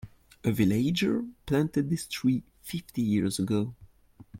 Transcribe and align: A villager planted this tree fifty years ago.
A 0.43 0.51
villager 0.51 1.23
planted 1.45 1.87
this 1.91 2.07
tree 2.07 2.41
fifty 2.63 3.03
years 3.03 3.37
ago. 3.37 3.75